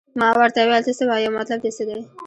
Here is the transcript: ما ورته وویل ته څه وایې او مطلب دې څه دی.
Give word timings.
ما 0.19 0.27
ورته 0.37 0.59
وویل 0.61 0.83
ته 0.87 0.91
څه 0.97 1.03
وایې 1.09 1.27
او 1.29 1.35
مطلب 1.37 1.59
دې 1.63 1.71
څه 1.77 1.83
دی. 1.89 1.99